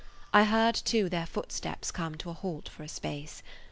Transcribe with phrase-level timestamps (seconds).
[0.33, 3.43] I heard, too, their footsteps come to a halt for a space.